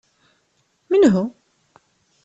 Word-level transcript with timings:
Menhu? 0.89 1.33